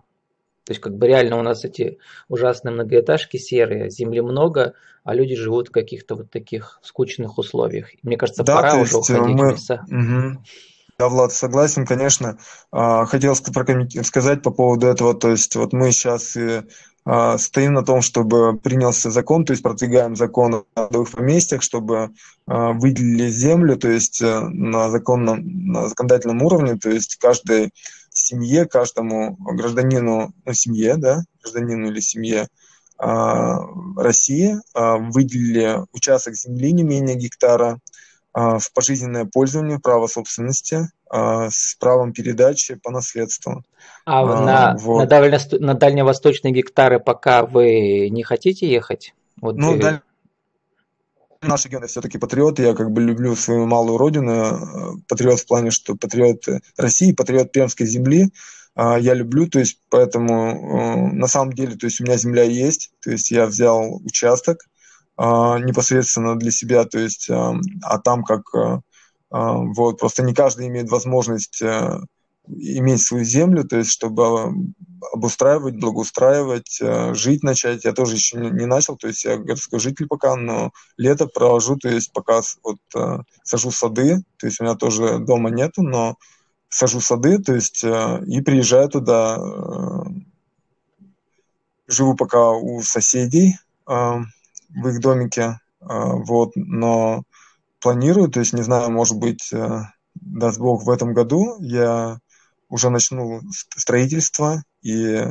То 0.65 0.73
есть 0.73 0.81
как 0.81 0.97
бы 0.97 1.07
реально 1.07 1.39
у 1.39 1.43
нас 1.43 1.65
эти 1.65 1.99
ужасные 2.29 2.73
многоэтажки 2.73 3.37
серые, 3.37 3.91
земли 3.91 4.21
много, 4.21 4.75
а 5.05 5.15
люди 5.15 5.35
живут 5.35 5.69
в 5.69 5.73
каких-то 5.73 6.15
вот 6.15 6.31
таких 6.31 6.79
скучных 6.83 7.39
условиях. 7.39 7.89
Мне 8.03 8.17
кажется, 8.17 8.45
да, 8.45 8.57
пора 8.57 8.77
уже 8.77 8.97
уходить 8.97 9.35
мы... 9.35 9.49
в 9.49 9.53
леса. 9.53 9.85
Угу. 9.89 10.45
Да, 10.99 11.09
Влад, 11.09 11.33
согласен, 11.33 11.85
конечно. 11.85 12.39
А, 12.71 13.07
хотел 13.07 13.35
сказать 13.35 14.43
по 14.43 14.51
поводу 14.51 14.87
этого, 14.87 15.15
то 15.15 15.31
есть 15.31 15.57
вот 15.57 15.73
мы 15.73 15.91
сейчас 15.91 16.37
а, 17.05 17.37
стоим 17.39 17.73
на 17.75 17.85
том, 17.85 18.01
чтобы 18.01 18.57
принялся 18.57 19.11
закон, 19.11 19.45
то 19.45 19.53
есть 19.53 19.63
продвигаем 19.63 20.15
закон 20.15 20.55
о 20.55 20.65
родовых 20.77 21.11
поместьях, 21.11 21.63
чтобы 21.63 22.11
а, 22.47 22.73
выделили 22.73 23.29
землю, 23.29 23.77
то 23.77 23.89
есть 23.89 24.23
э, 24.23 24.41
на, 24.41 24.89
законном, 24.89 25.43
на 25.45 25.89
законодательном 25.89 26.43
уровне, 26.43 26.77
то 26.77 26.91
есть 26.91 27.17
каждой 27.17 27.73
семье, 28.13 28.67
каждому 28.67 29.37
гражданину, 29.39 30.33
ну, 30.45 30.53
семье, 30.53 30.97
да, 30.97 31.23
гражданину 31.43 31.89
или 31.91 32.01
семье 32.01 32.49
а, 32.99 33.59
России 33.97 34.57
выделили 34.75 35.85
участок 35.93 36.35
земли 36.35 36.73
не 36.73 36.83
менее 36.83 37.17
гектара 37.17 37.79
в 38.35 38.63
пожизненное 38.73 39.27
пользование, 39.27 39.79
право 39.79 40.07
собственности, 40.07 40.89
а, 41.13 41.51
с 41.51 41.77
правом 41.79 42.15
передачи 42.15 42.75
по 42.77 42.91
наследству. 42.91 43.63
А, 44.07 44.23
а 44.23 44.45
на, 44.45 44.77
вот. 44.79 45.01
на, 45.01 45.07
дально, 45.07 45.39
на 45.61 45.75
дальневосточные 45.75 46.55
гектары 46.55 47.01
пока 47.01 47.45
вы 47.45 48.09
не 48.09 48.23
хотите 48.23 48.67
ехать? 48.67 49.15
Вот 49.39 49.57
ну, 49.57 49.77
да, 49.77 50.01
наш 51.43 51.65
регион 51.65 51.87
все-таки 51.87 52.19
патриот, 52.19 52.59
я 52.59 52.75
как 52.75 52.91
бы 52.91 53.01
люблю 53.03 53.37
свою 53.37 53.67
малую 53.67 53.99
родину, 53.99 55.03
патриот 55.09 55.41
в 55.41 55.47
плане, 55.47 55.71
что 55.71 55.97
патриот 55.97 56.47
России, 56.77 57.13
патриот 57.13 57.53
Пермской 57.53 57.87
земли, 57.87 58.33
я 58.77 59.15
люблю, 59.15 59.49
то 59.49 59.59
есть 59.59 59.81
поэтому 59.91 61.13
на 61.13 61.27
самом 61.27 61.53
деле, 61.53 61.77
то 61.77 61.87
есть 61.87 62.01
у 62.01 62.05
меня 62.05 62.17
земля 62.17 62.43
есть, 62.43 62.91
то 63.03 63.11
есть 63.11 63.31
я 63.31 63.47
взял 63.47 63.97
участок 64.05 64.65
непосредственно 65.19 66.39
для 66.39 66.51
себя, 66.51 66.85
то 66.85 66.99
есть, 66.99 67.29
а 67.29 67.99
там 67.99 68.25
как 68.25 68.43
вот 69.31 69.99
просто 69.99 70.23
не 70.23 70.35
каждый 70.35 70.69
имеет 70.69 70.91
возможность 70.91 71.63
иметь 72.49 73.03
свою 73.03 73.25
землю, 73.25 73.65
то 73.65 73.77
есть 73.77 73.91
чтобы 73.91 74.53
обустраивать, 75.13 75.79
благоустраивать, 75.79 76.79
э, 76.81 77.15
жить 77.15 77.43
начать. 77.43 77.85
Я 77.85 77.93
тоже 77.93 78.15
еще 78.17 78.39
не, 78.39 78.67
начал, 78.67 78.97
то 78.97 79.09
есть 79.09 79.25
я 79.25 79.37
городской 79.37 79.79
житель 79.79 80.07
пока, 80.07 80.37
но 80.37 80.73
лето 80.97 81.27
провожу, 81.27 81.77
то 81.77 81.89
есть 81.89 82.13
пока 82.13 82.41
вот 82.63 82.79
э, 82.95 83.19
сажу 83.43 83.71
сады, 83.71 84.23
то 84.39 84.47
есть 84.47 84.61
у 84.61 84.65
меня 84.65 84.75
тоже 84.75 85.19
дома 85.19 85.51
нету, 85.51 85.83
но 85.83 86.17
сажу 86.69 87.01
сады, 87.01 87.39
то 87.39 87.55
есть 87.55 87.85
э, 87.85 88.23
и 88.27 88.41
приезжаю 88.41 88.89
туда, 88.89 89.39
живу 91.87 92.15
пока 92.15 92.53
у 92.53 92.81
соседей 92.83 93.59
в 93.85 94.89
их 94.89 95.01
домике, 95.01 95.59
вот, 95.81 96.53
но 96.55 97.25
планирую, 97.81 98.31
то 98.31 98.41
есть 98.41 98.55
не 98.55 98.63
знаю, 98.63 98.91
может 98.91 99.19
быть, 99.19 99.53
даст 100.15 100.59
Бог 100.59 100.85
в 100.85 100.91
этом 100.91 101.13
году 101.13 101.57
я 101.61 102.19
уже 102.73 102.89
начну 102.89 103.43
строительство 103.77 104.65
и 104.81 105.23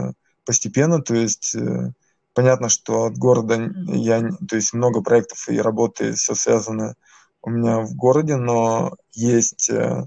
постепенно, 0.46 1.02
то 1.02 1.16
есть 1.16 1.56
э, 1.56 1.92
понятно, 2.36 2.70
что 2.70 3.06
от 3.06 3.18
города 3.18 3.72
я, 3.88 4.22
то 4.48 4.56
есть 4.56 4.74
много 4.74 5.02
проектов 5.02 5.50
и 5.50 5.60
работы 5.60 6.14
все 6.14 6.36
связано 6.36 6.94
у 7.42 7.50
меня 7.50 7.80
в 7.80 7.96
городе, 7.96 8.36
но 8.36 8.96
есть 9.14 9.72
э, 9.72 10.06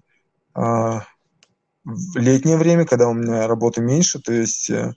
а, 0.54 1.02
летнее 2.14 2.56
время, 2.56 2.86
когда 2.86 3.08
у 3.08 3.14
меня 3.14 3.48
работы 3.48 3.80
меньше, 3.80 4.20
то 4.20 4.32
есть 4.32 4.70
э, 4.70 4.94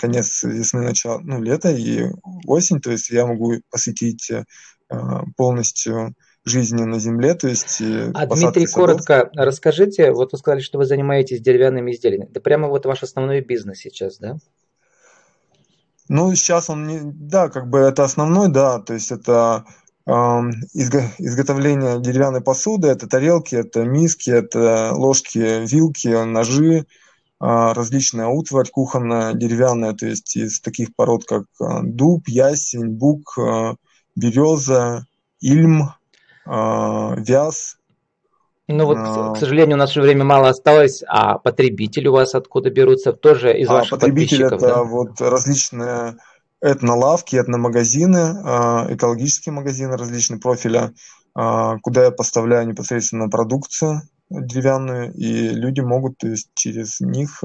конец 0.00 0.44
весны, 0.44 0.82
начало, 0.82 1.18
ну, 1.18 1.42
лето 1.42 1.72
и 1.72 2.06
осень, 2.46 2.80
то 2.80 2.92
есть 2.92 3.10
я 3.10 3.26
могу 3.26 3.54
посвятить 3.68 4.30
полностью 5.36 6.14
жизни 6.44 6.82
на 6.82 6.98
Земле, 6.98 7.34
то 7.34 7.48
есть 7.48 7.80
э, 7.80 8.10
А 8.14 8.26
Дмитрий, 8.26 8.66
садов. 8.66 8.72
коротко 8.74 9.30
расскажите, 9.34 10.12
вот 10.12 10.32
вы 10.32 10.38
сказали, 10.38 10.60
что 10.60 10.78
вы 10.78 10.86
занимаетесь 10.86 11.40
деревянными 11.40 11.92
изделиями. 11.92 12.28
Это 12.30 12.40
прямо 12.40 12.68
вот 12.68 12.84
ваш 12.84 13.02
основной 13.02 13.40
бизнес 13.40 13.78
сейчас, 13.78 14.18
да? 14.18 14.36
Ну, 16.08 16.34
сейчас 16.34 16.68
он 16.68 16.86
не, 16.86 17.00
да, 17.02 17.48
как 17.48 17.70
бы 17.70 17.78
это 17.78 18.02
основной, 18.04 18.48
да, 18.48 18.80
то 18.80 18.92
есть 18.92 19.12
это 19.12 19.64
э, 20.04 20.10
изго, 20.12 21.04
изготовление 21.18 22.00
деревянной 22.00 22.40
посуды, 22.40 22.88
это 22.88 23.06
тарелки, 23.06 23.54
это 23.54 23.84
миски, 23.84 24.30
это 24.30 24.92
ложки, 24.94 25.64
вилки, 25.64 26.08
ножи, 26.24 26.78
э, 26.78 26.84
различная 27.38 28.26
утварь 28.26 28.68
кухонная, 28.68 29.32
деревянная, 29.34 29.92
то 29.92 30.06
есть 30.06 30.36
из 30.36 30.60
таких 30.60 30.94
пород, 30.96 31.24
как 31.24 31.44
э, 31.60 31.82
дуб, 31.84 32.26
ясень, 32.26 32.88
бук, 32.88 33.38
э, 33.38 33.74
береза, 34.16 35.06
ильм, 35.40 35.82
а, 35.82 35.96
вяз. 36.46 37.76
Ну 38.68 38.86
вот, 38.86 38.96
а, 38.98 39.32
к 39.32 39.38
сожалению, 39.38 39.76
у 39.76 39.78
нас 39.78 39.90
уже 39.90 40.02
время 40.02 40.24
мало 40.24 40.48
осталось, 40.48 41.02
а 41.06 41.38
потребители 41.38 42.08
у 42.08 42.12
вас 42.12 42.34
откуда 42.34 42.70
берутся? 42.70 43.12
Тоже 43.12 43.56
из 43.58 43.68
а 43.68 43.74
ваших 43.74 43.98
потребители 43.98 44.46
это 44.46 44.58
да? 44.58 44.82
вот 44.84 45.20
различные 45.20 46.16
этнолавки, 46.60 47.36
этномагазины, 47.36 48.40
а, 48.44 48.86
экологические 48.90 49.52
магазины 49.52 49.96
различные 49.96 50.40
профиля, 50.40 50.92
куда 51.34 52.04
я 52.04 52.10
поставляю 52.10 52.68
непосредственно 52.68 53.30
продукцию 53.30 54.02
деревянную, 54.28 55.14
и 55.14 55.48
люди 55.48 55.80
могут 55.80 56.18
то 56.18 56.28
есть, 56.28 56.50
через 56.54 57.00
них 57.00 57.42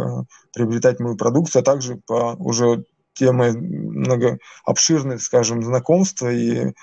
приобретать 0.53 0.99
мою 0.99 1.15
продукцию, 1.15 1.61
а 1.61 1.63
также 1.63 1.97
по 2.05 2.35
уже 2.37 2.83
те 3.13 3.31
мои 3.31 3.53
много 3.53 4.39
обширные, 4.65 5.19
скажем, 5.19 5.63
знакомства 5.63 6.29
и 6.31 6.73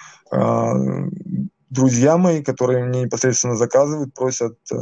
друзья 1.74 2.16
мои, 2.16 2.42
которые 2.42 2.84
мне 2.84 3.02
непосредственно 3.02 3.56
заказывают, 3.56 4.14
просят 4.14 4.56
э, 4.72 4.76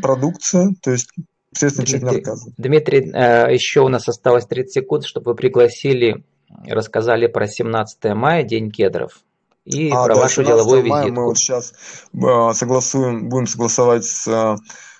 продукцию, 0.00 0.76
то 0.80 0.92
есть 0.92 1.10
естественно, 1.52 2.10
отказывает. 2.10 2.54
Дмитрий, 2.56 3.10
э, 3.12 3.52
еще 3.52 3.80
у 3.80 3.88
нас 3.88 4.08
осталось 4.08 4.46
30 4.46 4.72
секунд, 4.72 5.04
чтобы 5.04 5.32
вы 5.32 5.36
пригласили, 5.36 6.24
рассказали 6.66 7.26
про 7.26 7.46
17 7.46 8.04
мая, 8.14 8.44
День 8.44 8.70
кедров, 8.70 9.20
и 9.64 9.90
а, 9.90 10.06
про 10.06 10.14
да, 10.14 10.20
вашу 10.20 10.44
деловую 10.44 10.86
мая 10.86 11.02
визитку. 11.02 11.20
Мы 11.20 11.26
вот 11.26 11.38
сейчас 11.38 11.74
э, 12.14 12.52
согласуем, 12.54 13.28
будем 13.28 13.46
согласовать 13.46 14.04
с 14.04 14.58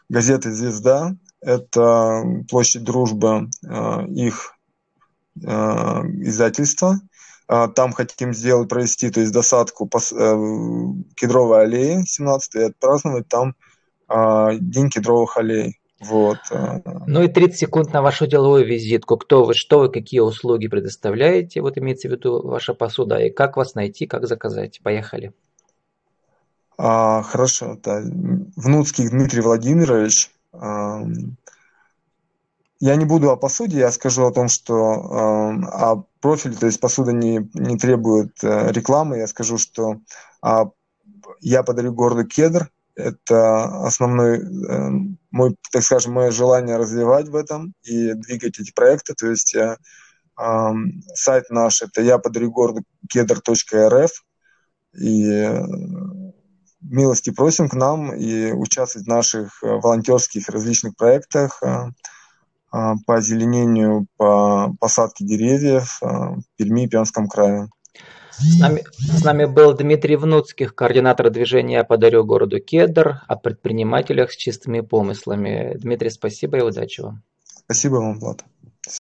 газетой 0.08 0.52
«Звезда». 0.52 1.14
Это 1.40 2.22
площадь 2.50 2.84
Дружбы, 2.84 3.48
их 4.10 4.54
издательство. 5.34 7.00
А, 7.52 7.66
там 7.66 7.92
хотим 7.92 8.32
сделать, 8.32 8.68
провести, 8.68 9.10
то 9.10 9.18
есть 9.18 9.32
досадку 9.32 9.84
по 9.84 9.98
э, 9.98 10.00
кедровой 11.16 11.64
аллеи 11.64 12.04
17 12.06 12.54
и 12.54 12.60
отпраздновать 12.60 13.26
там 13.26 13.56
а, 14.06 14.54
День 14.54 14.88
кедровых 14.88 15.36
аллей. 15.36 15.80
Вот. 15.98 16.38
Э. 16.52 16.78
Ну 17.08 17.24
и 17.24 17.28
30 17.28 17.58
секунд 17.58 17.92
на 17.92 18.02
вашу 18.02 18.28
деловую 18.28 18.64
визитку. 18.64 19.16
Кто 19.16 19.44
вы, 19.44 19.54
что 19.54 19.80
вы, 19.80 19.88
какие 19.88 20.20
услуги 20.20 20.68
предоставляете, 20.68 21.60
вот 21.60 21.76
имеется 21.76 22.06
в 22.06 22.12
виду 22.12 22.40
ваша 22.40 22.72
посуда, 22.72 23.18
и 23.18 23.30
как 23.30 23.56
вас 23.56 23.74
найти, 23.74 24.06
как 24.06 24.28
заказать. 24.28 24.78
Поехали. 24.84 25.32
А, 26.78 27.22
хорошо. 27.22 27.76
Да. 27.82 28.00
Внуцкий 28.54 29.08
Дмитрий 29.08 29.40
Владимирович, 29.40 30.30
я 30.52 31.04
не 32.96 33.04
буду 33.04 33.30
о 33.30 33.36
посуде, 33.36 33.78
я 33.78 33.90
скажу 33.90 34.24
о 34.24 34.32
том, 34.32 34.48
что 34.48 34.74
э, 34.74 35.66
о 35.66 36.04
профиле, 36.20 36.56
то 36.56 36.66
есть 36.66 36.80
посуда 36.80 37.12
не, 37.12 37.48
не 37.54 37.76
требует 37.78 38.32
э, 38.42 38.70
рекламы. 38.72 39.18
Я 39.18 39.26
скажу, 39.26 39.58
что 39.58 40.00
э, 40.44 40.64
я 41.40 41.62
подарю 41.62 41.92
городу 41.92 42.26
кедр. 42.26 42.70
Это 42.94 43.64
основной 43.86 44.38
э, 44.38 44.90
мой, 45.30 45.56
так 45.72 45.82
скажем, 45.82 46.12
мое 46.12 46.30
желание 46.30 46.76
развивать 46.76 47.28
в 47.28 47.36
этом 47.36 47.74
и 47.82 48.12
двигать 48.14 48.58
эти 48.58 48.72
проекты. 48.72 49.14
То 49.14 49.28
есть 49.28 49.54
э, 49.54 49.76
сайт 51.14 51.50
наш 51.50 51.82
это 51.82 52.02
я 52.02 52.18
подарю 52.18 52.50
городу 52.50 52.82
кедр.рф 53.08 54.10
и 54.98 55.48
милости 56.80 57.30
просим 57.30 57.68
к 57.68 57.74
нам 57.74 58.14
и 58.14 58.52
участвовать 58.52 59.06
в 59.06 59.10
наших 59.10 59.62
волонтерских 59.62 60.48
различных 60.48 60.96
проектах. 60.96 61.62
А, 62.70 62.94
по 63.06 63.16
озеленению, 63.16 64.06
по 64.16 64.74
посадке 64.78 65.24
деревьев 65.24 65.98
а, 66.02 66.34
в 66.34 66.42
Перми 66.56 66.84
и 66.84 66.88
Пермском 66.88 67.28
крае. 67.28 67.68
С 68.38 68.58
нами, 68.58 68.84
с 68.98 69.22
нами 69.22 69.44
был 69.44 69.74
Дмитрий 69.74 70.16
Внуцких, 70.16 70.74
координатор 70.74 71.28
движения 71.30 71.84
«Подарю 71.84 72.24
городу 72.24 72.58
Кедр», 72.58 73.20
о 73.28 73.36
предпринимателях 73.36 74.32
с 74.32 74.36
чистыми 74.36 74.80
помыслами. 74.80 75.76
Дмитрий, 75.76 76.08
спасибо 76.10 76.58
и 76.58 76.62
удачи 76.62 77.02
вам. 77.02 77.22
Спасибо 77.44 77.96
вам, 77.96 78.18
Влад. 78.18 78.44